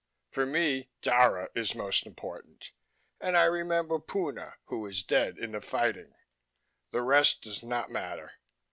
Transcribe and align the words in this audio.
For 0.31 0.47
me 0.47 0.89
Dara 1.03 1.49
is 1.53 1.75
most 1.75 2.07
important, 2.07 2.71
and 3.19 3.37
I 3.37 3.43
remember 3.43 3.99
Puna, 3.99 4.55
who 4.65 4.87
is 4.87 5.03
dead 5.03 5.37
in 5.37 5.51
the 5.51 5.61
fighting: 5.61 6.15
the 6.89 7.03
rest 7.03 7.43
does 7.43 7.61
not 7.61 7.91
matter. 7.91 8.31